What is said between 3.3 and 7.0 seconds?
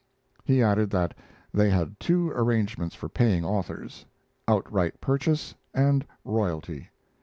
authors: outright purchase, and royalty.